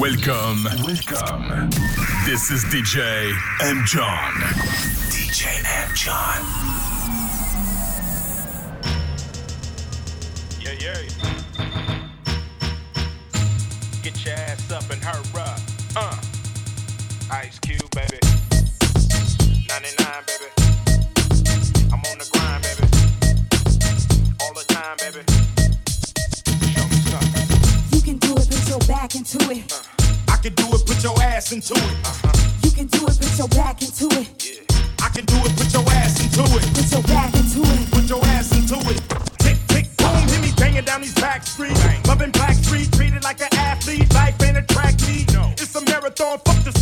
[0.00, 0.64] Welcome.
[0.64, 1.68] Welcome.
[2.24, 3.82] This is DJ M.
[3.84, 4.32] John.
[5.10, 5.94] DJ M.
[5.94, 6.40] John.
[10.58, 11.02] Yeah, yeah.
[14.02, 15.60] Get your ass up and hurry up.
[15.94, 16.16] Uh.
[17.32, 18.18] Ice Cube, baby.
[19.68, 20.59] 99, baby.
[29.10, 29.72] Back into it.
[30.28, 32.64] I can do it, put your ass into it.
[32.64, 34.62] You can do it, put your back into it.
[35.02, 36.62] I can do it, put your ass into it.
[36.74, 37.90] Put your back into it.
[37.90, 39.02] Put your ass into it.
[39.38, 41.80] Tick, tick, boom, hit me banging down these back streets.
[42.06, 44.12] Loving black street, treated like an athlete.
[44.14, 45.26] Life ain't a track meet.
[45.58, 46.38] It's a marathon.
[46.44, 46.72] Fuck the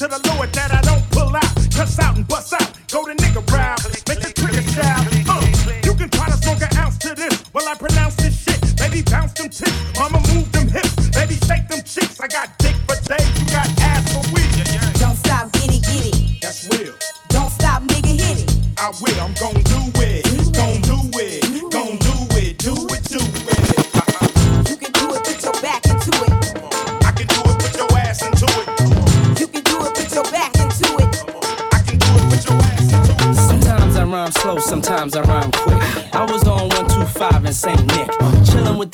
[0.00, 0.49] to the Lord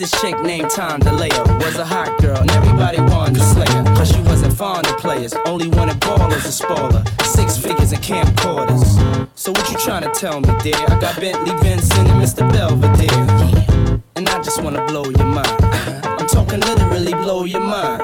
[0.06, 1.64] this chick named Tom DeLeo.
[1.64, 3.82] Was a hot girl, and everybody wanted to slay her.
[3.82, 7.04] But she wasn't fond of players, only wanted ballers to spoil her.
[7.24, 8.86] Six figures and camcorders.
[9.34, 10.77] So what you trying to tell me, dear?
[10.77, 12.42] I got Bentley Vincent and Mr.
[12.52, 14.00] Belvedere.
[14.14, 15.58] And I just wanna blow your mind.
[16.04, 18.02] I'm talking literally blow your mind.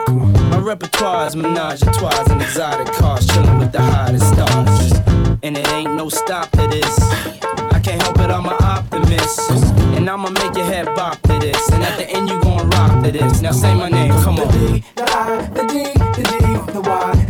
[0.51, 4.93] My repertoire is menage a trois and exotic cars, chillin' with the hottest stars.
[5.43, 7.42] And it ain't no stop to this.
[7.93, 9.51] Can't help it, I'm an optimist.
[9.97, 11.71] And I'ma make your head bop to this.
[11.73, 13.43] And at the end, you gon' rock to this.
[13.43, 14.49] Now say my name, come on.
[14.49, 17.22] The I, the D, the D, the Y,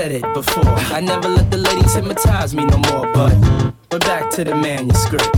[0.00, 0.74] said it before.
[0.96, 3.34] I never let the ladies hypnotize me no more, but
[3.90, 5.30] but back to the manuscript.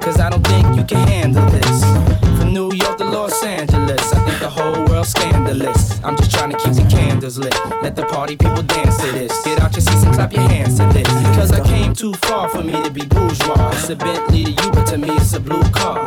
[0.00, 1.78] Cause I don't think you can handle this.
[2.38, 6.02] From New York to Los Angeles, I think the whole world's scandalous.
[6.02, 7.54] I'm just trying to keep the candles lit.
[7.82, 9.32] Let the party people dance to this.
[9.44, 11.08] Get out your seats and clap your hands to this.
[11.36, 13.72] Cause I came too far for me to be bourgeois.
[13.74, 16.00] It's a Bentley to you, but to me it's a blue car.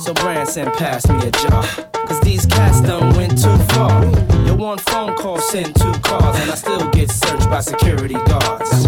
[0.00, 1.89] So Branson, pass me a jar.
[2.10, 4.04] Cause these cats done went too far.
[4.44, 8.86] Your one phone call sent two cars, and I still get searched by security guards.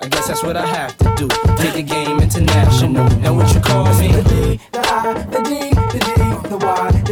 [0.00, 1.28] I guess that's what I have to do.
[1.58, 3.04] Take the game international.
[3.20, 4.12] Now what you call me?
[4.12, 7.03] The D, the I, the D, the D, the Y,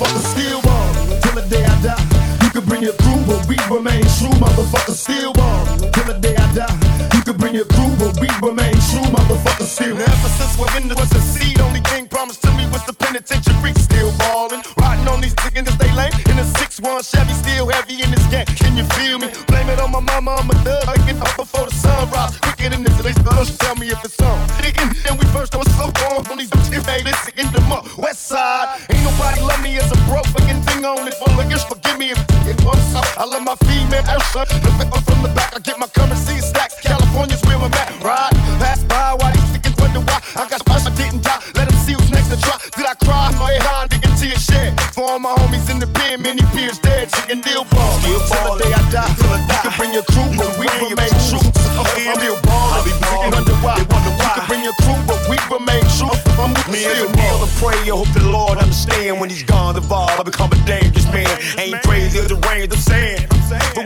[0.00, 0.24] motherfucker.
[0.32, 2.04] Still ballin' Till the day I die,
[2.42, 4.94] you can bring your crew, but we remain true, motherfucker.
[4.96, 6.76] Still ballin' Till the day I die,
[7.14, 9.66] you can bring your crew, but we remain true, motherfucker.
[9.68, 9.96] Still.
[9.96, 13.72] Ever since women was a seed, only thing promised to me was the penitentiary.
[13.74, 16.12] Still ballin', riding on these chickens as they lame.
[16.30, 18.46] In a 6-1 Chevy, still heavy in this game.
[18.56, 19.28] Can you feel me?
[19.46, 20.88] Blame it on my mama, I'm a thug.
[20.88, 22.38] I get up before the sun sunrise.
[22.38, 24.38] Quicker than this, they still tell me if it's on.
[25.04, 25.90] Then we first, was so
[26.30, 27.29] on these bitches it
[33.50, 34.46] my female son.
[34.62, 36.78] The flip up from the back, I get my currency stacks.
[36.80, 37.90] California's where I'm at.
[37.98, 38.30] Ride,
[38.62, 40.22] pass by, why these chickens wonder why?
[40.38, 41.40] I got spots I didn't die.
[41.58, 42.56] Let them see who's next to try.
[42.78, 43.34] Did I cry?
[43.42, 44.78] My head digging to your shed.
[44.94, 47.10] For all my homies in the pen, many peers dead.
[47.10, 47.98] Chicken deal ball.
[48.06, 49.10] Till the day I die.
[49.18, 49.54] Till I die.
[49.54, 51.42] You can bring your crew, but we remain true.
[51.74, 53.34] I'm still ballin'.
[53.34, 53.82] They wonder why.
[53.82, 56.14] You can bring your crew, but we remain true.
[56.38, 57.50] I'm with Me still and ballin'.
[57.50, 61.06] to pray, I hope the Lord understand when he's gone, the I become a dangerous
[61.10, 61.26] man.
[61.58, 63.29] Ain't crazy as the rain, the sand.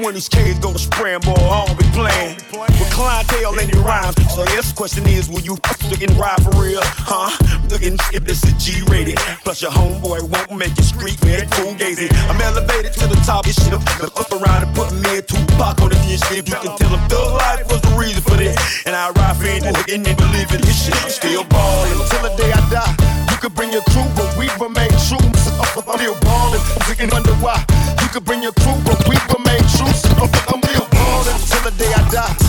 [0.04, 2.36] When these kids go to spraying, boy, I don't be playing.
[2.52, 4.12] With clientele and your rhymes.
[4.36, 5.56] So yes, question is, will you
[5.88, 6.84] looking ride for real?
[6.84, 7.32] Huh?
[7.72, 9.16] Looking if this is G rated.
[9.48, 12.12] Plus your homeboy won't make you street red, full gazing.
[12.28, 15.80] I'm elevated to the top, this shit up, up around and put me in Tupac
[15.80, 15.96] on the
[16.28, 16.44] shit.
[16.44, 18.60] You can tell them thug life was the reason for this.
[18.84, 19.72] And I ride for it and
[20.04, 21.00] believe in this shit.
[21.08, 21.96] Still ballin'.
[22.12, 22.92] Till the day I die,
[23.32, 25.24] you can bring your crew, but we remain true.
[25.56, 27.56] I'm still ballin', thinking wonder why.
[28.04, 29.93] You can bring your crew, but we remain true.
[29.94, 32.43] I'm still ballin' till the day I die.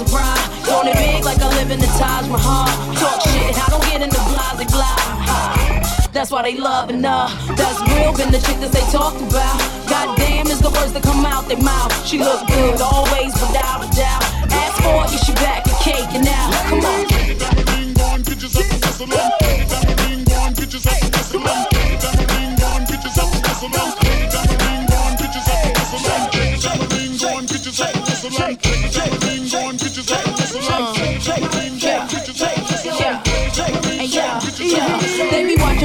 [0.00, 0.86] In the Maserati.
[0.86, 2.66] It big like I live in the Taj Mahal.
[2.98, 4.02] Talk shit, I don't get
[4.72, 4.96] blah.
[6.12, 7.26] That's why they loving her.
[7.56, 9.58] That's real, been the chick that they talked about.
[9.88, 11.92] Goddamn is the words that come out their mouth.
[12.06, 14.22] She look good always, without a doubt.
[14.50, 16.50] Ask for it, she back and cake and now.
[16.68, 17.04] Come on.
[17.06, 17.94] They be
[23.72, 24.03] watching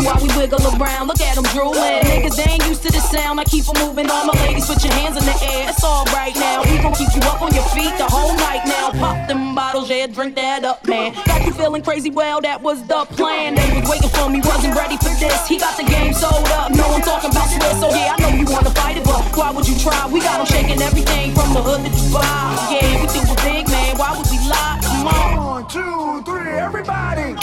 [0.09, 1.07] while we wiggle around.
[1.07, 2.01] Look at them drooling.
[2.09, 3.39] Niggas, they ain't used to the sound.
[3.39, 4.09] I keep 'em moving.
[4.09, 5.69] All my ladies, put your hands in the air.
[5.69, 6.63] It's all right now.
[6.63, 8.91] We gon' keep you up on your feet the whole night now.
[9.00, 11.13] Pop them bottles, yeah, drink that up, man.
[11.25, 12.09] Got you feeling crazy?
[12.09, 13.56] Well, that was the plan.
[13.56, 15.47] They was waiting for me, wasn't ready for this.
[15.47, 16.71] He got the game sold up.
[16.71, 17.79] No, I'm talking about Swiss.
[17.79, 20.07] So yeah, I know you wanna fight it, but why would you try?
[20.07, 22.71] We got 'em shaking everything from the hood to Dubai.
[22.73, 23.97] Yeah, we do it big, man.
[23.97, 24.79] Why would we lie?
[24.81, 25.38] Come on.
[25.45, 27.35] One, two, three, everybody.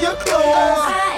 [0.00, 1.17] Your clothes.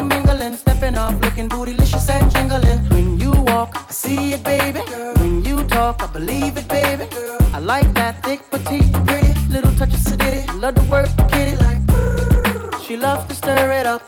[6.21, 7.05] Believe it, baby.
[7.07, 7.37] Girl.
[7.51, 10.45] I like that thick petite, pretty little touch of city.
[10.59, 11.81] Love to work the kitty like.
[12.83, 14.03] She loves to stir it up.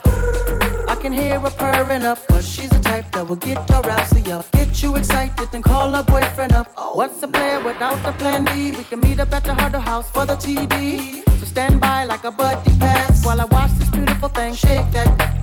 [0.87, 4.27] I can hear her purring up, cause she's a type that will get your rousey
[4.29, 6.67] up, get you excited, then call her boyfriend up.
[6.93, 8.77] What's the plan without the plan B?
[8.77, 11.23] We can meet up at the Harder House for the TV.
[11.39, 15.42] So stand by like a buddy pass while I watch this beautiful thing shake that.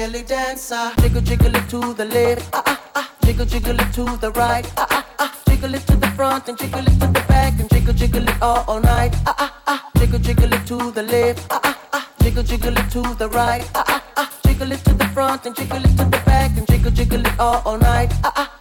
[0.00, 0.92] belly dancer.
[1.00, 3.06] Jiggle, jiggle it to the left, ah ah ah.
[3.24, 5.30] Jiggle, jiggle it to the right, ah ah ah.
[5.48, 8.42] Jiggle it to the front and jiggle it to the back and jiggle, jiggle it
[8.42, 9.90] all, all night, ah ah ah.
[9.98, 12.08] Jiggle, jiggle it to the left, ah ah ah.
[12.22, 14.28] Jiggle, jiggle it to the right, ah ah ah.
[14.46, 17.38] Jiggle it to the front and jiggle it to the back and jiggle, jiggle it
[17.38, 18.59] all, all night, ah ah.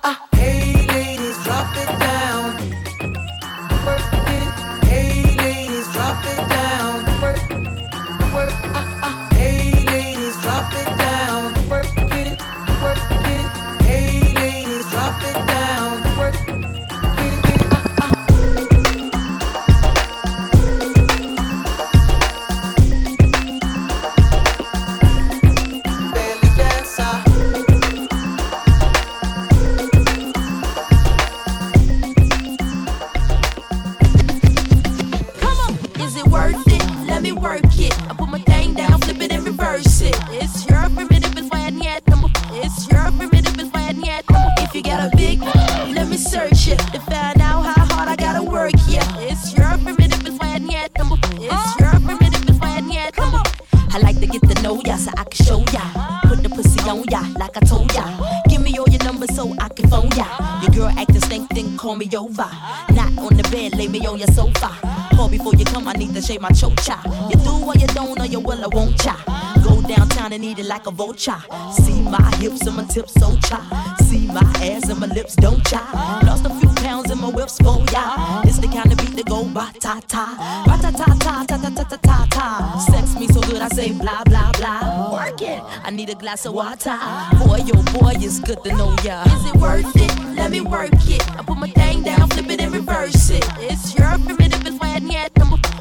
[70.79, 71.41] like a vulture.
[71.73, 73.95] See my hips and my tips so chai.
[74.03, 76.21] See my ass and my lips don't chai.
[76.25, 78.41] Lost a few pounds and my whips for ya.
[78.45, 80.25] It's the kind of beat that go ba ta ta,
[80.65, 82.85] ba ta ta ta ta ta ta ta ta ta.
[82.91, 85.11] Sex me so good I say blah blah blah.
[85.11, 85.61] Work it.
[85.83, 86.97] I need a glass of water.
[87.39, 89.23] Boy, your boy, it's good to know ya.
[89.25, 90.11] Is it worth it?
[90.35, 91.23] Let me work it.
[91.37, 93.45] I put my thing down, flip it and reverse it.
[93.59, 95.31] It's your primitive, it's wet yet.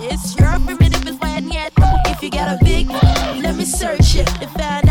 [0.00, 1.72] It's your primitive, it's wet yet.
[2.06, 2.88] If you got a big,
[3.44, 4.28] let me search it.
[4.42, 4.87] If I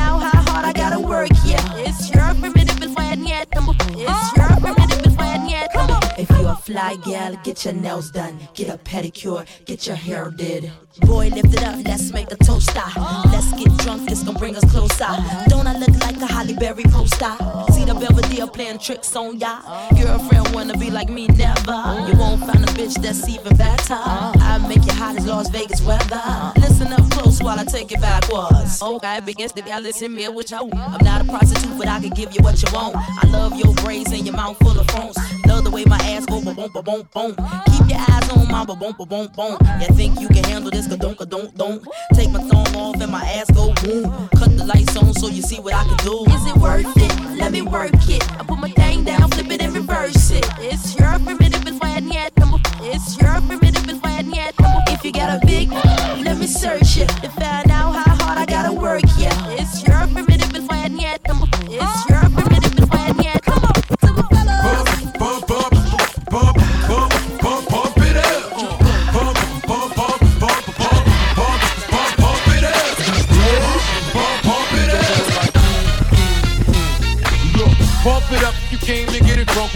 [6.88, 10.72] fly gal, get your nails done, get a pedicure, get your hair did.
[11.01, 12.70] Boy, lift it up, let's make a toast.
[12.75, 13.24] ah.
[13.32, 15.08] Let's get drunk, it's gonna bring us closer.
[15.48, 17.36] Don't I look like a Halle Berry poster?
[17.74, 19.62] See the Belvedere playing tricks on ya.
[19.96, 21.77] Girlfriend wanna be like me, never.
[22.08, 23.94] You won't find a bitch that's even better.
[23.94, 26.53] I make you hot as Las Vegas weather.
[26.58, 28.82] Listen up close while I take it backwards.
[28.82, 30.70] Okay, begins to y'all listen me with you.
[30.74, 32.96] I'm not a prostitute, but I can give you what you want.
[32.96, 35.17] I love your braids and your mouth full of phones.
[35.47, 37.35] Love the way my ass go boom boom boom boom.
[37.71, 39.57] Keep your eyes on my boom boom boom boom.
[39.81, 40.87] You think you can handle this?
[40.87, 41.81] Ka don't ka don't don't.
[42.13, 44.29] Take my thumb off and my ass go boom.
[44.35, 46.25] Cut the lights on so you see what I can do.
[46.35, 47.37] Is it worth it?
[47.37, 48.23] Let me work it.
[48.39, 50.45] I put my thing down, flip it and reverse it.
[50.59, 52.33] It's your primitive and flat yet.
[52.81, 54.53] It's your primitive and flat yet.
[54.89, 58.45] If you got a big, let me search it to find out how hard I
[58.45, 59.03] gotta work.
[59.17, 61.21] Yeah, it's your primitive and flat yet.
[61.69, 62.06] It's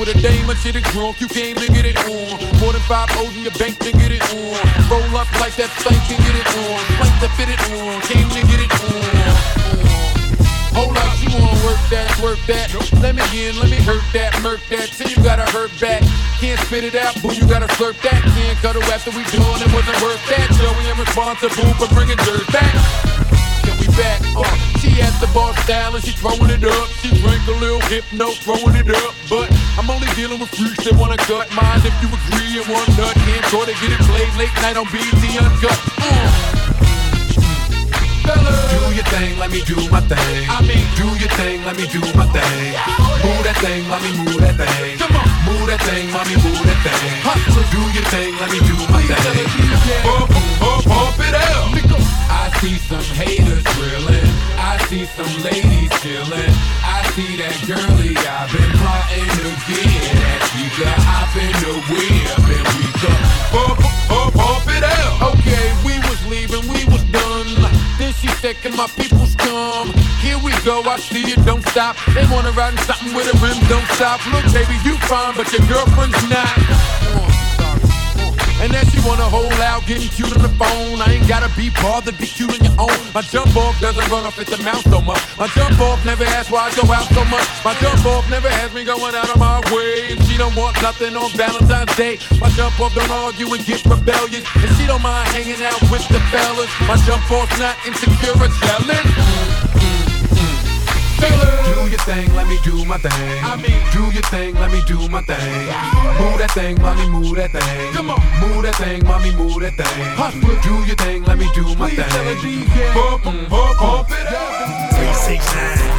[0.02, 1.22] with a dame and shit it drunk.
[1.22, 2.34] You came to get it on.
[2.58, 4.58] More than five O's in your bank to get it on.
[4.90, 6.82] Roll up like that thing can get it on.
[6.98, 8.02] Plank to fit it on.
[8.10, 9.22] Came to get it on.
[10.74, 12.74] Hold up, you wanna work that, work that.
[12.98, 14.90] Let me in, let me hurt that, murk that.
[14.90, 16.02] Till you gotta hurt back.
[16.42, 18.26] Can't spit it out, boo, you gotta slurp that.
[18.34, 20.50] Can't cut her after we done, it wasn't worth that.
[20.58, 22.74] Joey, I'm responsible for bringing dirt back.
[23.62, 24.18] Can we back?
[24.34, 24.50] Uh,
[24.82, 26.88] she at the bar style and she throwing it up.
[27.06, 29.14] She drink a little hypno, throwing it up.
[29.30, 31.80] But I'm only dealing with freaks that wanna cut mine.
[31.84, 34.86] If you agree and one nut, can't try to get it played late night on
[34.92, 35.80] BET Uncut.
[36.02, 36.62] Uh.
[38.22, 40.46] Do your thing, let me do my thing.
[40.48, 42.76] I mean, do your thing, let me do my thing.
[43.24, 44.98] Move that thing, let me move that thing.
[45.00, 47.12] Come on, move that thing, mommy, move that thing.
[47.26, 49.48] Hustle, do your thing, let me do my thing.
[50.04, 50.30] Bump,
[50.60, 51.72] bump, bump it out.
[52.30, 54.30] I see some haters drilling.
[54.56, 56.54] I see some ladies chilling.
[56.84, 60.40] I see that girlie I've been plotting to get at.
[60.56, 63.12] She got hop in the whip and we go
[63.52, 65.36] bump, bump, bump it out.
[65.36, 67.52] Okay, we was leaving, we was done.
[68.00, 69.92] Then she said, Can my peoples come?
[70.24, 72.00] Here we go, I see you, don't stop.
[72.16, 74.24] They wanna ride in something with a rim, don't stop.
[74.32, 76.61] Look, baby, you fine, but your girlfriend's not.
[79.92, 81.04] Getting cute on the phone.
[81.04, 83.00] I ain't gotta be bothered, be cute on your own.
[83.14, 85.20] My jump off doesn't run off at the mouth so much.
[85.38, 87.48] My jump off never asks why I go out so much.
[87.66, 90.16] My jump off never has me going out of my way.
[90.28, 92.20] She don't want nothing on Valentine's Day.
[92.40, 94.48] My jump off don't argue and get rebellious.
[94.56, 96.72] And she don't mind hanging out with the fellas.
[96.88, 99.71] My jump off's not insecure or jealous.
[101.22, 103.12] Do your thing, let me do my thing.
[103.44, 105.38] I mean, do your thing, let me do my thing.
[106.20, 107.94] Move that thing, mommy, move that thing.
[107.94, 110.06] Come on, move that thing, mommy, move that thing.
[110.18, 112.10] Hustle, do your thing, let me do my thing.
[112.94, 114.94] Bump, bump, bump it up.
[114.96, 115.91] Three, six, nine,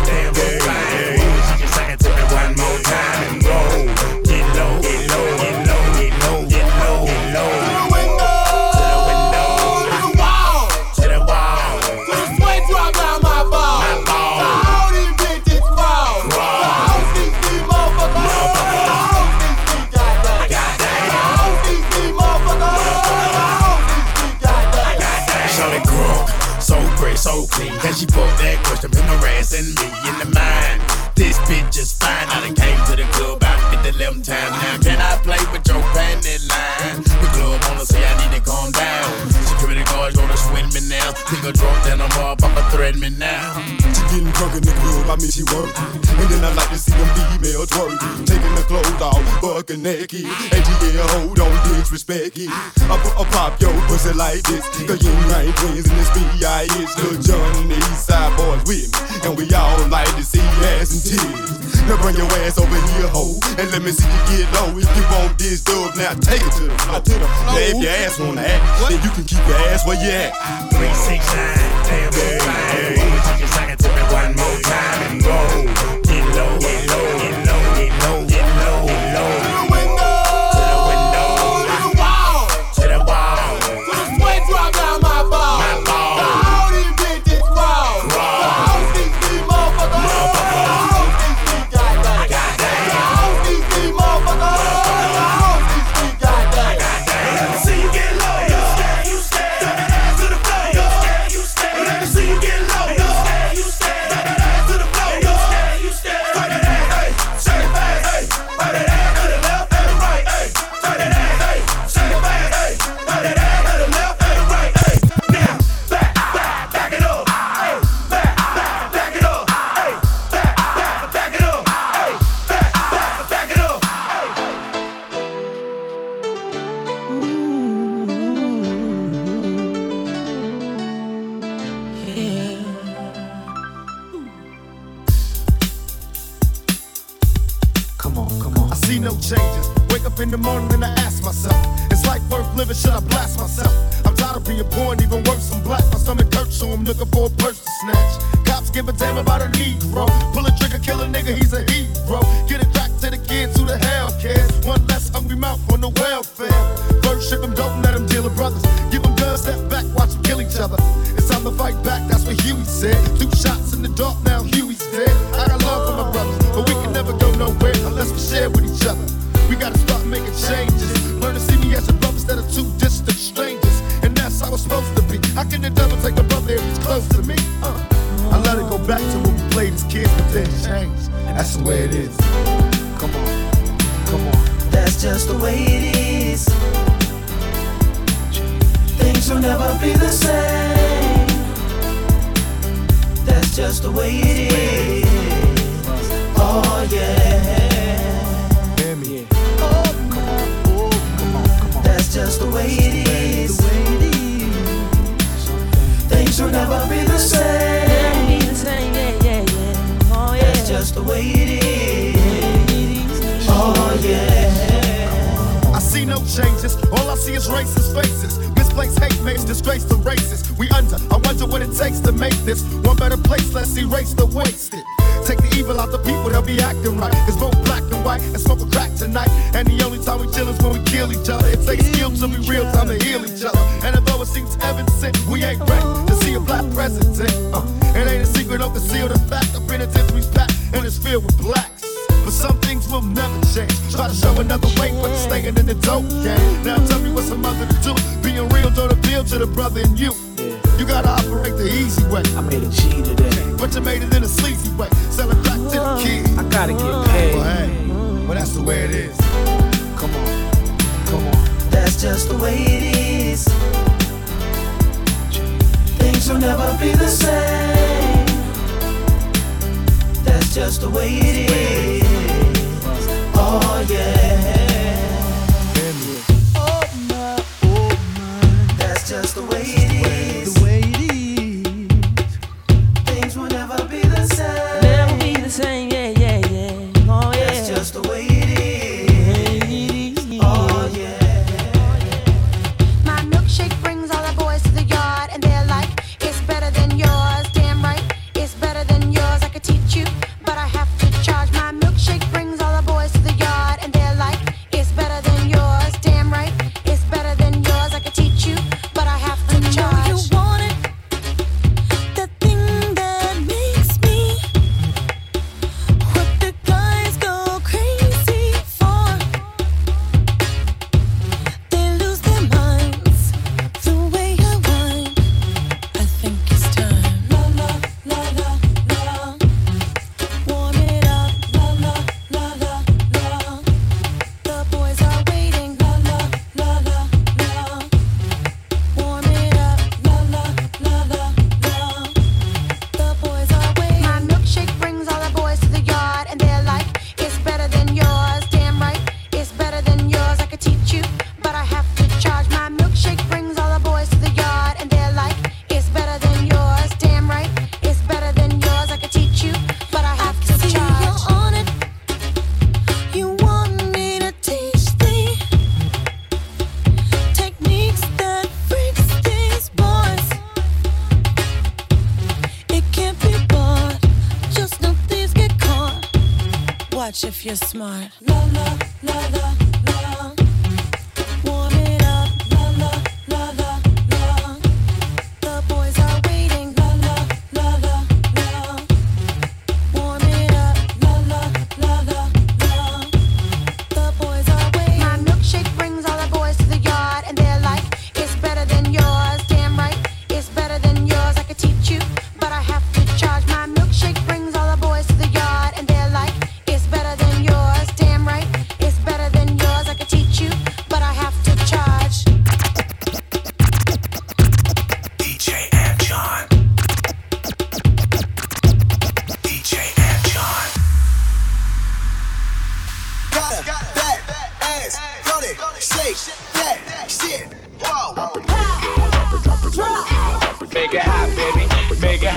[41.35, 41.40] Okay.
[41.42, 43.59] Nigga drunk, then I'm up, I'ma threaten me now.
[43.66, 45.74] She getting drunk in the club, I mean she working.
[46.22, 47.98] And then I like to see them females twerking.
[48.22, 50.22] Taking the clothes off, bucking naked.
[50.22, 52.46] And she get hold on, disrespect it.
[52.46, 54.62] I put a pop your pussy like this.
[54.87, 56.94] Cause you ain't twins in this B.I.H.
[57.02, 59.26] Lil Jon and the East Side boys with me.
[59.26, 60.38] And we all like to see
[60.78, 61.62] ass and titties.
[61.88, 63.35] Now bring your ass over here, ho.
[63.59, 64.70] And let me see you get low.
[64.78, 67.02] If you want this dub, now take it to the floor.
[67.02, 67.59] To the floor.
[67.59, 70.31] Now if your ass wanna act, then you can keep your ass where you at.
[70.70, 73.12] Three, six, damn, fine.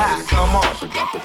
[0.08, 0.28] Hot.
[0.28, 1.25] Come on.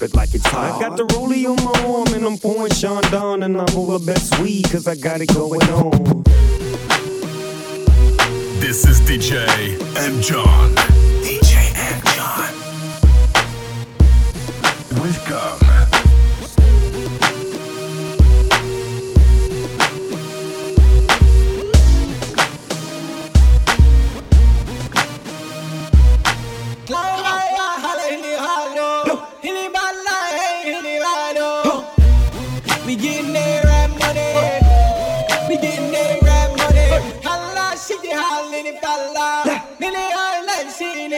[0.03, 0.75] it like it's hot.
[0.75, 4.03] I got the rollie on my arm and I'm pouring Sean Don and I'm over
[4.03, 6.23] best weed cause I got it going on.
[8.59, 9.45] This is DJ
[9.97, 10.21] M.
[10.21, 10.75] John.
[11.23, 12.01] DJ M.
[12.15, 12.51] John.
[14.99, 15.67] Welcome.
[15.67, 15.70] We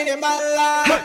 [0.07, 1.03] in it, balla.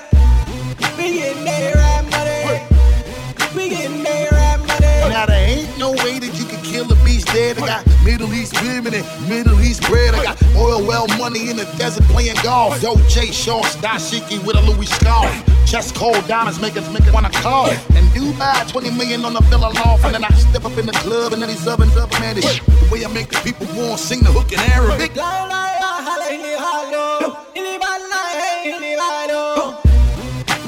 [0.97, 3.55] We getting that rap money.
[3.55, 5.15] We getting that rap money.
[5.15, 7.59] Now there ain't no way that you can kill a beast dead.
[7.59, 10.15] I got Middle East women and Middle East bread.
[10.15, 12.83] I got oil well money in the desert playing golf.
[12.83, 15.31] Yo, J Shorts, dashiki with a Louis scarf.
[15.67, 17.71] Chest cold diamonds make us make it wanna call.
[17.71, 20.05] And Dubai, 20 million on the villa loft.
[20.05, 22.35] And then I step up in the club and then these ovens up, man.
[22.35, 25.13] This shit, the way I make the people want sing the hook in Arabic.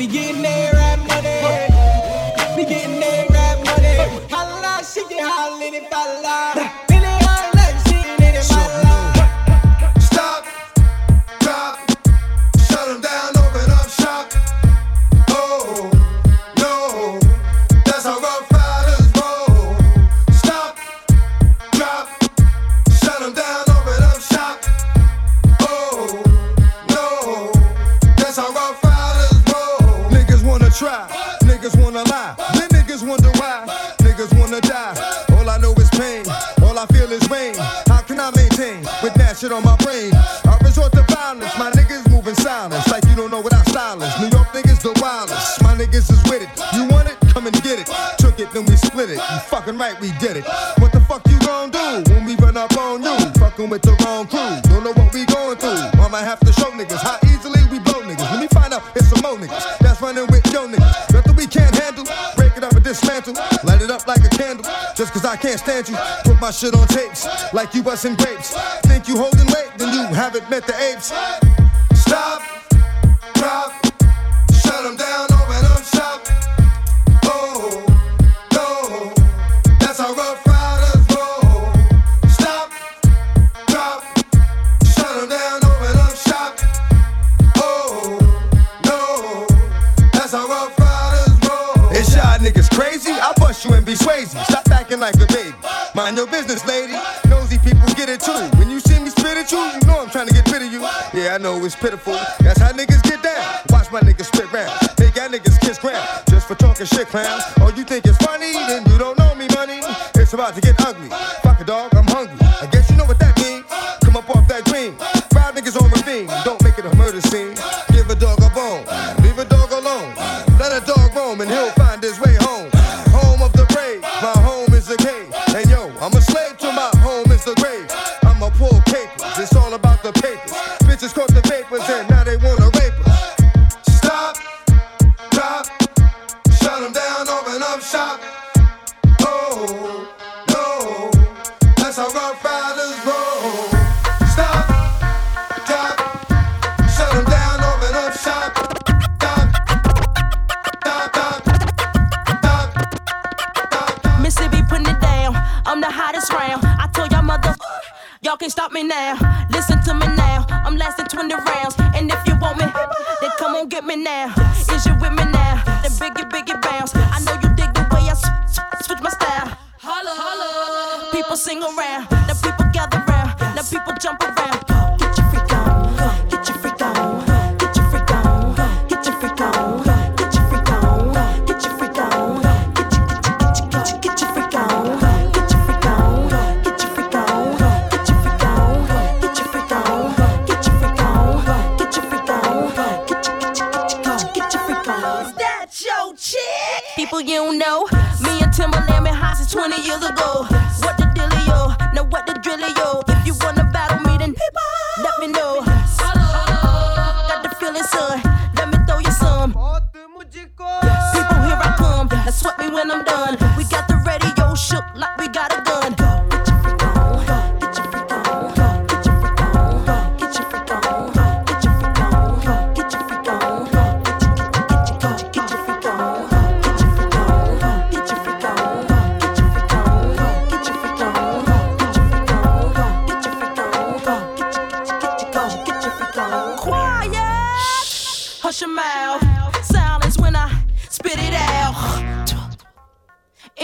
[0.00, 2.56] We getting that rap money.
[2.56, 4.26] We getting that rap money.
[4.30, 6.54] Holla, shit, you hollin' it, balla.
[6.54, 6.89] Nene,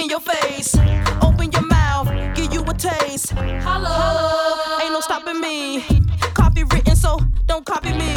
[0.07, 0.77] in your face.
[1.21, 3.33] Open your mouth, give you a taste.
[3.33, 5.83] Hello, ain't no stopping me.
[6.35, 8.16] Copy written, so don't copy me.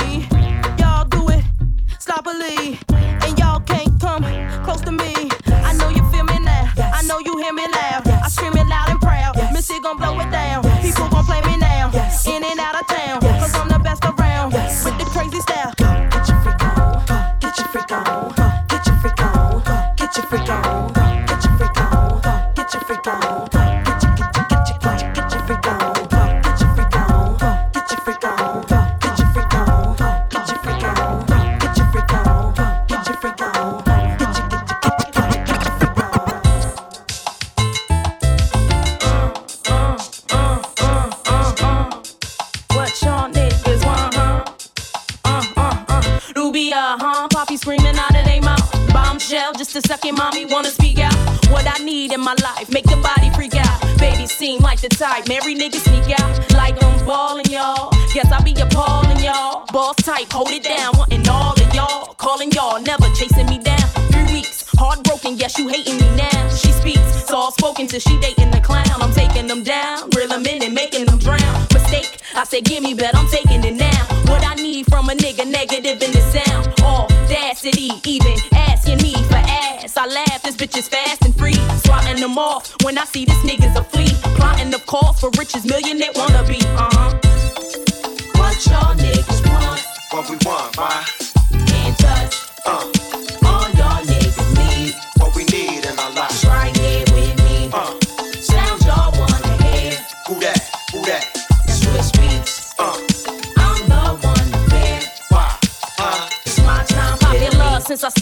[60.10, 60.49] 太丑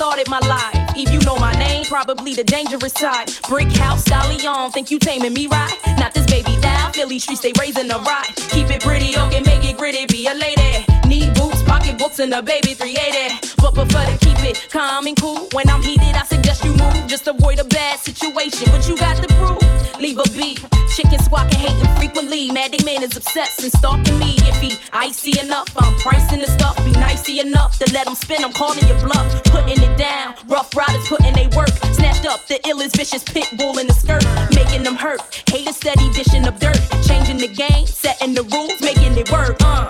[0.07, 0.95] started my life.
[0.95, 3.29] If you know my name, probably the dangerous side.
[3.49, 5.75] Brick house, stallion, think you taming me right?
[5.99, 6.91] Not this baby now.
[6.93, 8.27] Philly streets, they raising the rot.
[8.53, 10.85] Keep it pretty, okay, make it gritty, be a lady.
[11.09, 13.55] Need boots, pocket books, and a baby 380.
[13.57, 15.49] But prefer to keep it calm and cool.
[15.51, 17.07] When I'm heated, I suggest you move.
[17.07, 19.99] Just avoid a bad situation, but you got the proof.
[19.99, 20.76] Leave a beat.
[20.97, 22.49] Chicken squawking, hating frequently.
[22.49, 24.33] Mad they man is obsessed and stalking me.
[24.49, 26.75] If he icy enough, I'm pricing the stuff.
[26.83, 28.43] Be nicey enough to let him spin.
[28.43, 30.33] I'm calling your bluff, putting it down.
[30.47, 31.69] Rough riders putting they work.
[31.93, 34.25] Snatched up the illest vicious pit bull in the skirt,
[34.55, 35.21] making them hurt.
[35.47, 39.55] Haters steady dishing up dirt, changing the game, setting the rules, making it work.
[39.61, 39.85] Uh.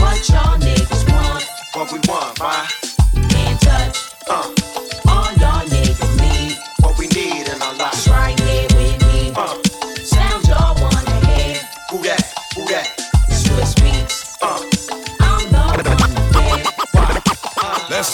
[0.00, 1.44] What y'all niggas want?
[1.74, 2.81] What we want, why?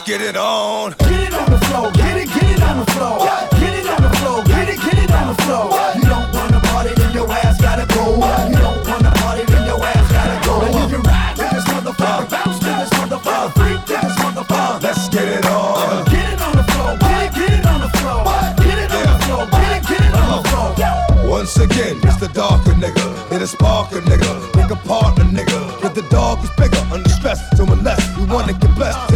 [0.09, 0.94] Get it on.
[1.00, 3.18] Get it on the floor, get it, get it on the floor.
[3.61, 5.68] Get it on the floor, get it, get it on the floor.
[6.00, 8.16] You don't wanna party, then your ass gotta go.
[8.48, 10.64] You don't wanna party, then your ass gotta go.
[10.64, 14.82] And you can ride to this motherfucker, bounce to this motherfucker, freak to this motherfucker.
[14.82, 16.06] Let's get it on.
[16.06, 18.24] Get it on the floor, get it, get it on the floor.
[18.64, 21.28] Get it on the floor, get it, get it on the floor.
[21.28, 22.32] Once again, Mr.
[22.32, 23.04] Darker nigga.
[23.28, 24.32] Hit a sparker nigga.
[24.56, 25.82] Nigga partner nigga.
[25.82, 27.38] Get the dog is bigger under stress.
[27.59, 29.07] So unless you wanna get blessed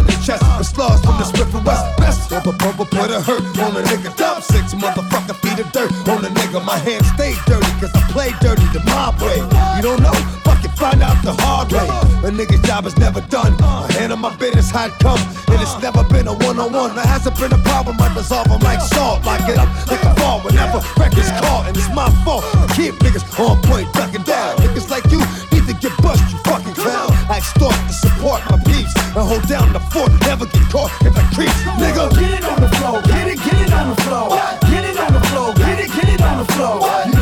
[2.63, 4.15] Bubble put a hurt on a nigga.
[4.15, 6.63] Top six motherfucker feet of dirt on a nigga.
[6.63, 9.35] My hands stay dirty cause I play dirty the mob way.
[9.75, 10.15] You don't know?
[10.47, 11.83] Fuck it, find out the hard way.
[12.23, 13.51] A nigga's job is never done.
[13.61, 15.19] I handle my business how it comes.
[15.51, 16.95] And it's never been a one-on-one.
[16.95, 17.99] There hasn't been a problem.
[17.99, 19.25] I dissolve them like salt.
[19.25, 21.67] Lock it up like a fall whenever records caught.
[21.67, 22.47] And it's my fault.
[22.55, 24.55] I keep niggas on point, ducking down.
[24.63, 25.19] Niggas like you
[25.51, 27.11] need to get bust, you fucking clown.
[27.27, 28.72] I extort to support my peeps.
[29.15, 31.49] And hold down the fort, never get caught if I creep.
[31.77, 34.29] Nigga, Get it on the floor, get it, get it on the floor.
[34.29, 34.61] What?
[34.61, 36.81] Get it on the floor, get it, get it on the floor.
[37.05, 37.12] You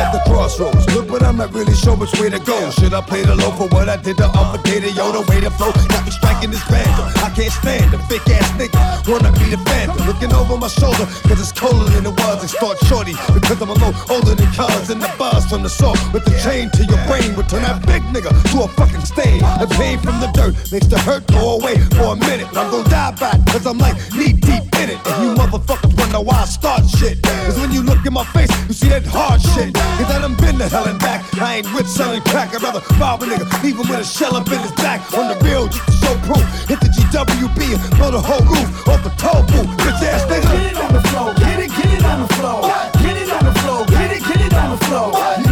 [0.00, 0.88] at the crossroads.
[0.94, 2.70] Look, but I'm not really sure which way to go.
[2.70, 4.80] Should I play the low for what I did the other day?
[4.80, 5.72] The yo, the way to flow.
[5.92, 6.88] Got me striking this band.
[7.20, 8.80] I can't stand the fake ass nigga.
[9.06, 10.00] Wanna be the phantom.
[10.08, 12.40] Looking over my shoulder, cause it's colder than it was.
[12.40, 14.88] They start shorty because I'm a little older than cuz.
[14.90, 17.84] And the buzz from the salt with the chain to your brain would turn that
[17.86, 19.40] big nigga to a fucking stain.
[19.60, 22.48] The pain from the dirt makes the hurt go away for a minute.
[22.56, 24.98] I'm gonna die back cause I'm like knee deep in it.
[25.04, 27.22] And you motherfuckers wonder why I start shit.
[27.22, 29.76] Cause when you look in my face, you see that hard shit.
[29.98, 31.24] Cause I done been to hell and back.
[31.40, 32.54] I ain't with selling crack.
[32.54, 35.00] I'd rather rob a nigga, leave him with a shell up in his back.
[35.14, 36.44] On the real, just to show proof.
[36.68, 39.70] Hit the GWB and blow the whole roof off the toll booth.
[39.80, 40.50] Bitch ass nigga.
[40.52, 42.60] Get it on the floor, get it, get it on the floor.
[43.02, 45.49] Get it on the floor, get it, get it on the floor.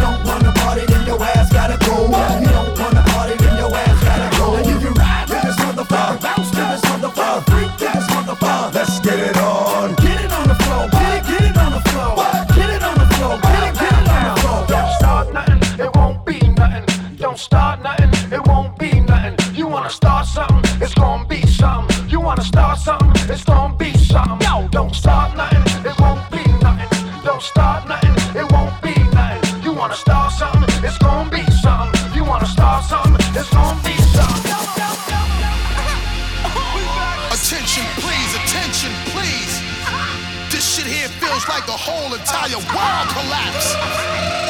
[41.69, 43.75] The whole entire world collapse.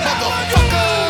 [0.05, 1.08] Motherfucker.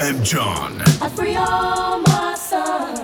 [0.00, 0.22] M.
[0.22, 0.82] John.
[1.00, 3.00] I free all my sons.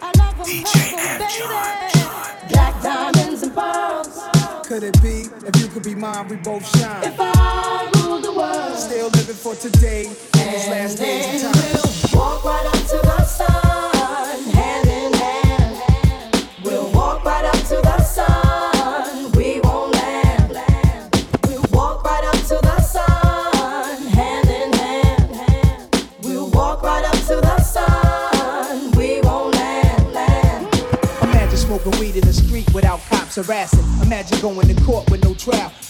[0.00, 2.52] I love them, DJ baby.
[2.52, 4.20] Black diamonds and pearls.
[4.66, 6.64] Could it be if you could be mine, we both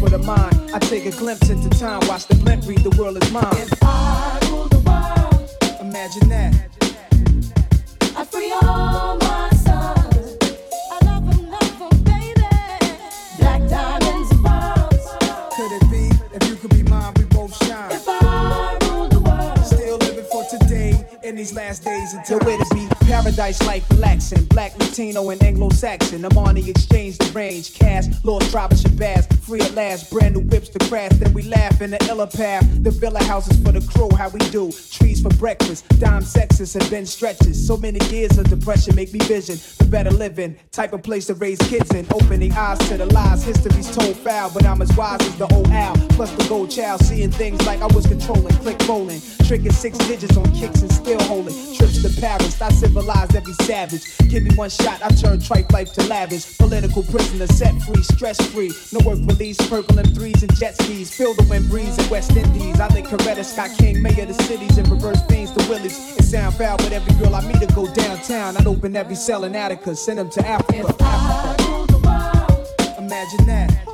[0.00, 0.70] for the mind.
[0.74, 2.00] I take a glimpse into time.
[2.08, 3.44] Watch the blimp read, the world is mine.
[3.82, 5.80] I rule the world.
[5.80, 6.54] Imagine that.
[8.16, 10.36] I free all my sons.
[10.92, 12.48] I love 'em, love 'em, baby.
[13.38, 15.06] Black diamonds and pearls.
[15.56, 16.04] Could it be
[16.36, 17.90] if you could be mine, we both shine?
[17.92, 22.58] If I rule the world, Still living for today in these last days until where
[22.58, 22.93] to be.
[23.06, 24.44] Paradise life relaxing.
[24.46, 26.24] Black, Latino, and Anglo Saxon.
[26.24, 27.74] I'm on the exchange, the range.
[27.74, 29.32] Cash, Lord Travis Shabazz.
[29.40, 30.10] Free at last.
[30.10, 31.12] Brand new whips to crash.
[31.12, 32.66] Then we laugh in the illa path.
[32.82, 34.08] The villa houses for the crew.
[34.16, 34.72] How we do.
[34.90, 35.86] Trees for breakfast.
[36.00, 37.66] Dime sexes and then stretches.
[37.66, 39.58] So many years of depression make me vision.
[39.78, 40.56] The better living.
[40.72, 42.06] Type of place to raise kids in.
[42.10, 43.44] Opening eyes to the lies.
[43.44, 44.50] History's told foul.
[44.52, 45.96] But I'm as wise as the old owl.
[46.10, 47.04] Plus the gold child.
[47.04, 48.54] Seeing things like I was controlling.
[48.56, 49.20] Click rolling.
[49.46, 51.54] Tricking six digits on kicks and still holding.
[51.74, 52.60] Trips to Paris.
[52.62, 54.16] I civilized every savage.
[54.28, 55.02] Give me one shot.
[55.02, 56.56] I turn tripe life to lavish.
[56.58, 58.02] Political prisoner set free.
[58.02, 58.72] Stress free.
[58.92, 59.56] No work release.
[59.68, 61.12] Purple M3s and jet skis.
[61.12, 62.78] Feel the wind breeze in West Indies.
[62.80, 64.00] I think Coretta Scott King.
[64.00, 64.78] Mayor of the cities.
[64.78, 66.16] And reverse things to Willies.
[66.16, 66.76] It sound foul.
[66.76, 68.56] But every girl I meet to go downtown.
[68.56, 69.96] I'd open every cell in Attica.
[69.96, 70.94] Send them to Africa.
[72.98, 73.93] Imagine that.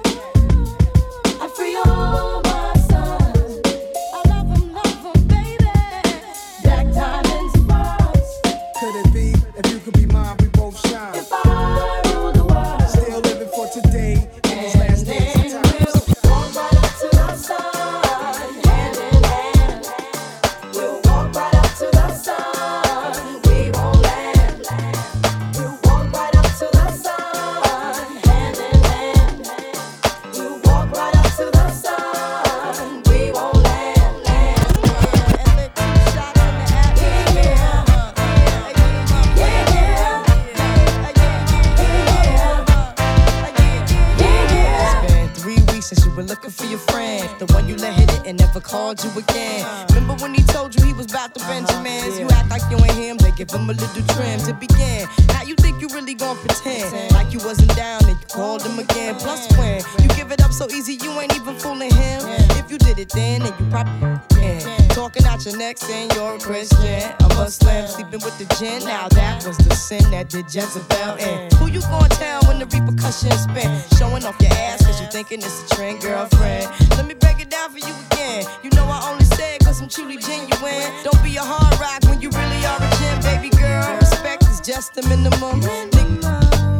[67.60, 68.84] slim, sleeping with the gin.
[68.84, 71.50] Now that was the sin that did Jezebel in.
[71.58, 73.70] Who you gonna tell when the repercussions spin?
[73.98, 76.66] Showing off your ass cause you thinking it's a trend, girlfriend.
[76.96, 78.46] Let me break it down for you again.
[78.62, 80.88] You know I only say it cause I'm truly genuine.
[81.04, 83.96] Don't be a hard rock when you really are a gin, baby girl.
[84.00, 85.60] Respect is just the minimum.
[85.60, 86.20] minimum.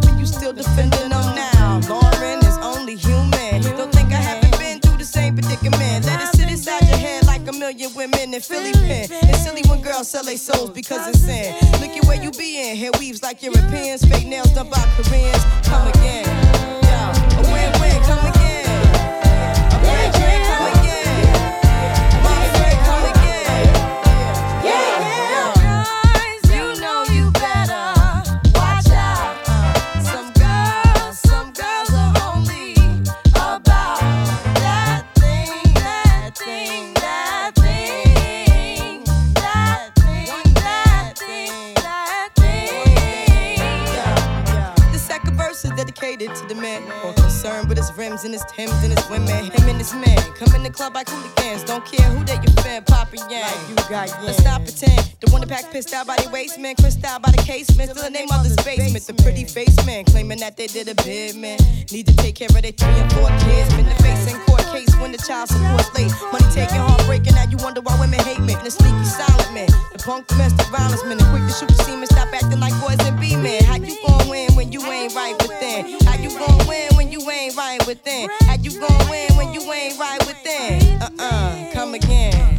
[0.01, 1.81] Nigga, you still defending them now.
[1.91, 3.63] Lauryn is only human.
[3.77, 6.05] Don't think I haven't been through the same predicament
[7.73, 9.07] million women in Philly pen.
[9.11, 11.55] It's silly when girls sell their souls because it's sin.
[11.81, 12.77] Look at where you be in.
[12.77, 15.45] Hair weaves like Europeans, fake nails done by Koreans.
[15.65, 16.80] Come again.
[48.23, 49.49] And his Tim's and his women.
[49.49, 50.19] Him and his men.
[50.37, 51.65] Come in the club like hooligans.
[51.65, 53.49] Don't care who that you fan, Papa Yang.
[53.49, 54.21] Like you got yeah.
[54.21, 55.17] Let's stop pretend.
[55.21, 56.77] The one the pack pissed out by the waist, man.
[56.77, 57.91] Crissed out by the casement.
[57.91, 59.07] Still the name of this basement.
[59.07, 60.05] The pretty face man.
[60.05, 61.57] Claiming that they did a bid, man.
[61.93, 63.73] Need to take care of their three and four kids.
[63.73, 66.13] Been the face in court case when the child support late.
[66.29, 67.33] Money taking, heartbreaking.
[67.33, 69.73] Now you wonder why women hate me, The sneaky silent man.
[69.97, 71.17] The punk domestic violence man.
[71.17, 72.05] The quick to shoot the semen.
[72.05, 73.65] Stop acting like boys and be men.
[73.65, 74.50] How you gon' win?
[74.61, 75.99] when you ain't right within?
[76.07, 78.29] How you gonna win when you ain't right within?
[78.41, 81.01] How you gonna win when you ain't right within?
[81.01, 82.50] Uh uh, come again.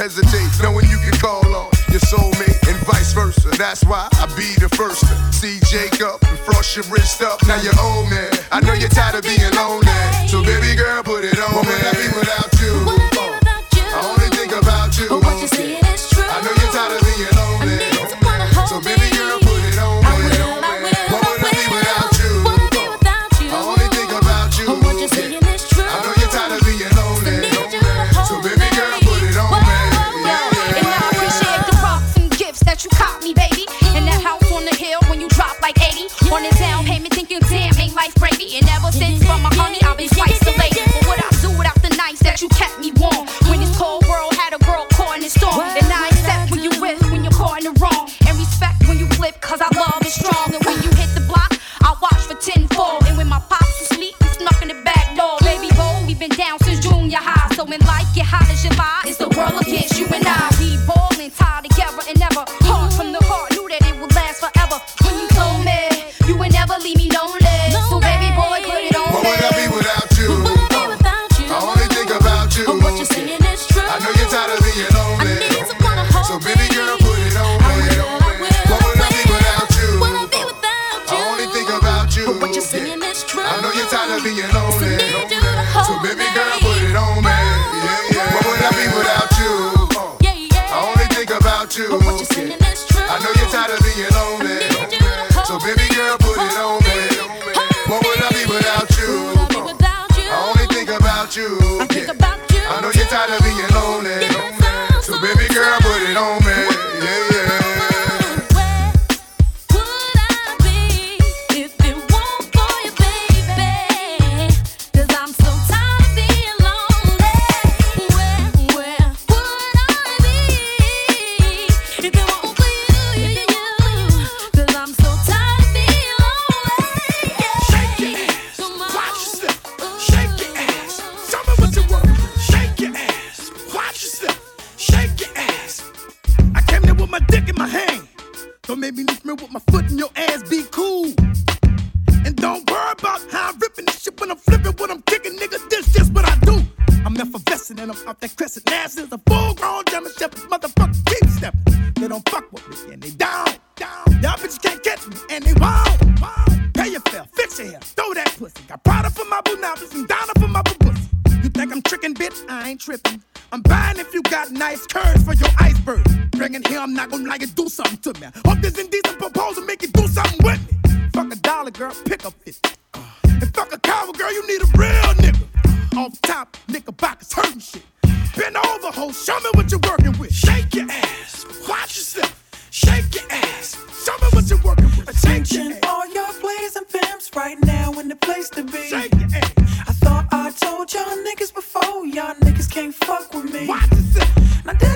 [0.00, 3.50] hesitate, knowing you can call on your soulmate and vice versa.
[3.58, 7.38] That's why I be the first to see Jacob and frost your wrist up.
[7.46, 8.32] Now you're old man.
[8.50, 9.89] I know you're tired of being lonely.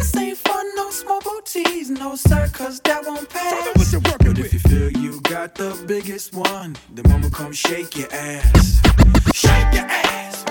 [0.04, 3.64] This ain't for no small booties, no sir, that won't pass.
[3.64, 7.30] Tell what you're working but if you feel you got the biggest one, then mama
[7.30, 8.82] come shake your ass.
[9.32, 10.43] Shake your ass.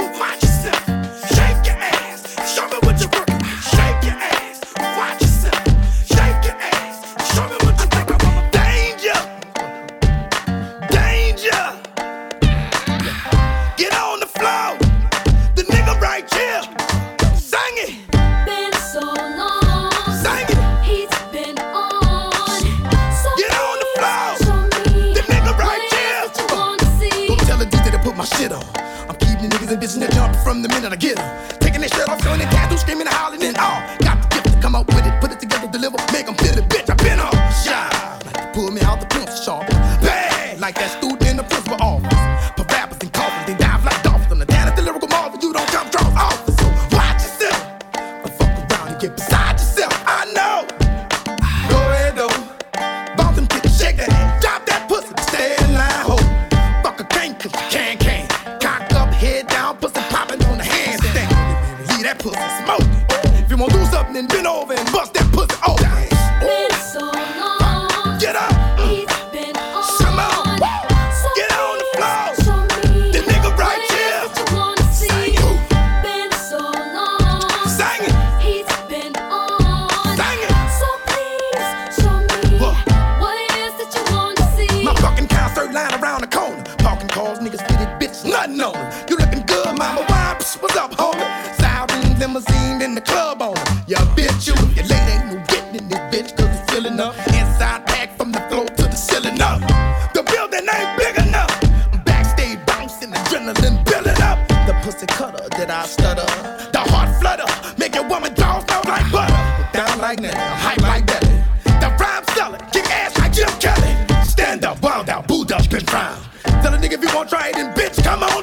[106.16, 106.72] letter.
[106.72, 109.34] The heart flutter, make your woman jaws melt like butter.
[109.74, 111.24] Down like now, hype like that.
[111.64, 113.94] The rhyme seller, kick ass like Jim Kelly.
[114.26, 116.24] Stand up, wild out, booed dust, been frowned.
[116.62, 118.43] Tell a nigga if you want try it, then bitch, come on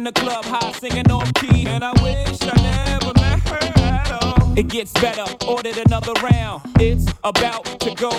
[0.00, 4.22] in the club, high singing off key, and I wish I never met her at
[4.22, 4.58] all.
[4.58, 6.62] It gets better, ordered another round.
[6.78, 8.10] It's about to go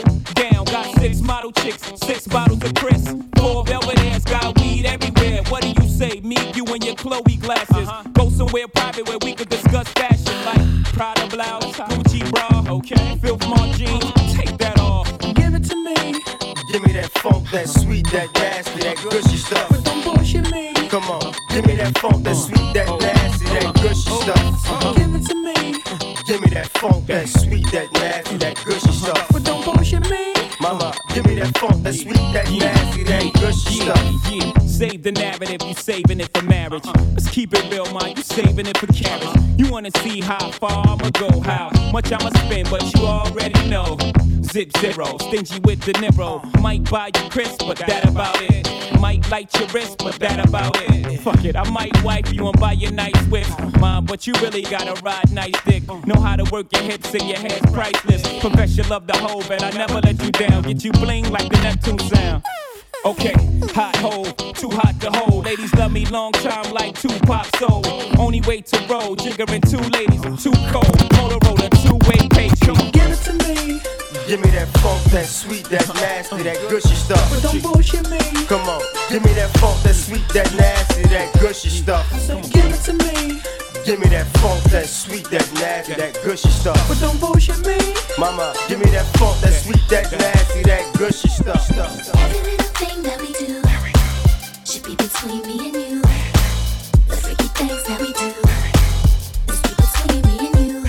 [19.09, 19.69] gushy stuff.
[19.69, 20.73] But don't bullshit me.
[20.89, 22.97] Come on, give me that funk, that sweet, that uh-huh.
[22.97, 23.83] nasty, that uh-huh.
[23.83, 24.57] gushy uh-huh.
[24.57, 24.95] stuff.
[24.97, 25.53] Give it to me.
[26.27, 29.27] Give me that funk, that sweet, that nasty, that gushy stuff.
[29.31, 30.33] But don't bullshit me.
[30.59, 34.69] Mama, give me that funk, that sweet, that nasty, that gushy stuff.
[34.69, 36.85] Save the narrative, you saving it for marriage.
[37.13, 39.40] Let's keep it real, man, you saving it for carriage.
[39.57, 43.97] You wanna see how far I'ma go, how much I'ma spend, but you already know.
[44.43, 46.43] Zip zero, stingy with the Niro.
[46.61, 48.67] Might buy you Chris, but that about it.
[48.99, 51.19] Might light your wrist, but that about it.
[51.21, 53.47] Fuck it, I might wipe you and buy you nice whip.
[53.79, 55.83] Mom, but you really gotta ride nice dick.
[56.05, 58.21] Know how to work your hips and your hands priceless.
[58.39, 60.63] Profession love the whole, but I never let you down.
[60.63, 62.43] Get you bling like the Neptune sound.
[63.03, 63.33] Okay,
[63.73, 65.45] hot hole, too hot to hold.
[65.45, 67.81] Ladies love me long time like Tupac soul.
[68.19, 70.85] Only way to roll, jiggering two ladies, I'm too cold.
[71.17, 72.59] Motorola, two way page.
[72.59, 73.81] Come on, give it to me.
[74.27, 77.27] Give me that funk, that sweet, that nasty, that gushy stuff.
[77.31, 78.19] But don't bullshit me.
[78.45, 82.05] Come on, give me that funk, that sweet, that nasty, that gushy stuff.
[82.21, 83.41] So give it to me.
[83.83, 86.77] Give me that funk, that sweet, that nasty, that gushy stuff.
[86.87, 87.77] But don't bullshit me.
[88.17, 91.69] Mama, give me that funk, that sweet, that nasty, that gushy stuff.
[91.75, 93.61] Every little thing that we do
[94.63, 96.01] should be between me and you.
[97.09, 98.31] The freaky things that we do
[99.47, 100.85] must be between me and you.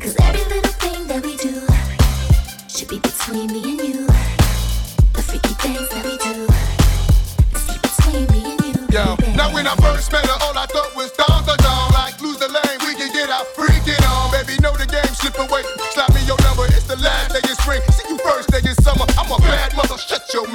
[0.00, 1.62] 'Cause every little thing that we do
[2.68, 4.06] should be between me and you.
[5.14, 6.46] The freaky things that we do
[7.52, 8.74] must be between me and you.
[8.90, 10.55] Yo, now when I first met her, all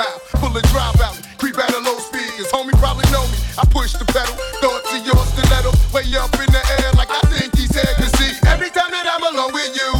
[0.02, 0.22] mouth.
[0.42, 2.30] Full of drop out, creep at a low speed.
[2.38, 3.38] Cause homie probably know me.
[3.58, 7.22] I push the pedal, throw to your stiletto, way up in the air like I
[7.30, 7.94] think he said.
[8.02, 9.92] Cause see, every time that I'm alone with you,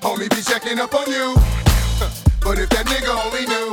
[0.00, 1.36] homie be checking up on you.
[2.44, 3.72] But if that nigga only knew.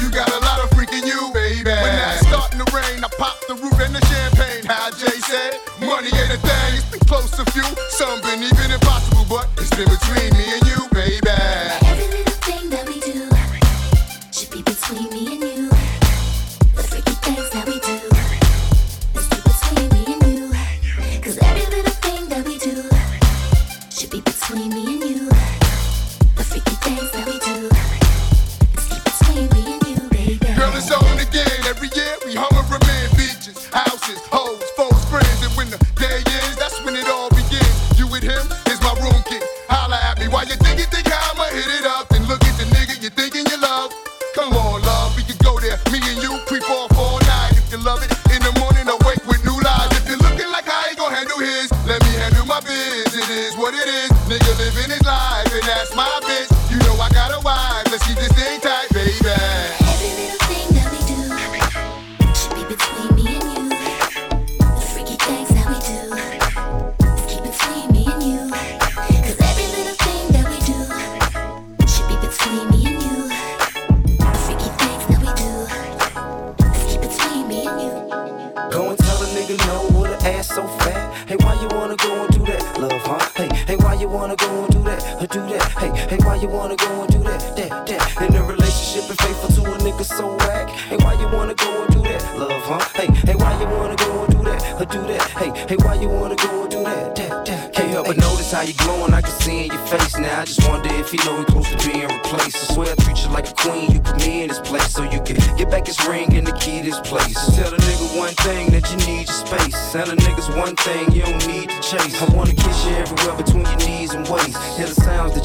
[0.00, 1.68] You got a lot of freaking you, baby.
[1.68, 4.64] When it's starting to rain, I pop the roof and the champagne.
[4.64, 6.72] How Jay said, money ain't a thing.
[6.72, 10.64] It's been close to few, some been even impossible, but it's been between me and
[10.72, 11.89] you, baby.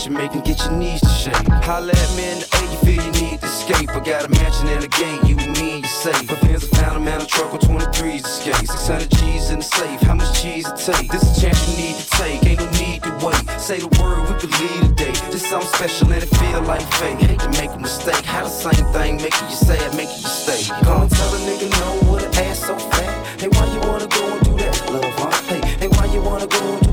[0.07, 1.47] And get your knees to shake.
[1.65, 3.89] Holla at me in the A, you feel you need to escape.
[3.89, 6.29] I got a mansion in the gate, you and me and you safe.
[6.29, 8.67] My fans I found a man a truck on 23s escape.
[8.69, 11.09] 600 G's in the safe, how much cheese it take?
[11.09, 13.41] This is a chance you need to take, ain't no need to wait.
[13.59, 15.13] Say the word, we could lead a day.
[15.33, 17.17] Just something special and it feel like fate.
[17.17, 20.61] Hate to make a mistake, how the same thing making you sad, making you stay.
[20.85, 23.41] Go and tell a nigga no with an ass so fat.
[23.41, 25.33] Hey, why you wanna go and do that, love, huh?
[25.49, 26.84] Hey, hey, why you wanna go and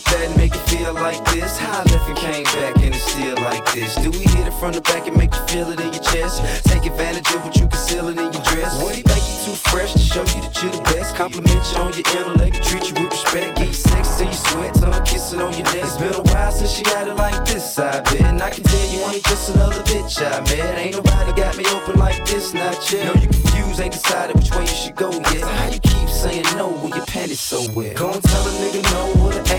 [0.00, 1.58] like that make it feel like this?
[1.58, 3.94] How I left and came back and it's still like this.
[3.96, 6.42] Do we hit it from the back and make you feel it in your chest?
[6.64, 8.80] Take advantage of what you concealing in your dress.
[8.82, 11.14] What he make you too fresh to show you that you're the best?
[11.16, 14.74] Compliment you on your intellect, treat you with respect, get you sex till you sweat,
[14.74, 15.84] tongue kissing on your neck.
[15.84, 18.20] It's been a while since she got it like this, I bet.
[18.22, 20.78] And I can tell you ain't just another bitch I met.
[20.78, 23.04] Ain't nobody got me open like this, not yet.
[23.04, 25.40] No, you confused, ain't decided which way you should go yet.
[25.40, 27.96] So How you keep saying no when your panties so wet?
[27.96, 29.49] Go and tell a nigga no with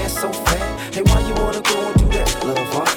[2.44, 2.91] love, huh?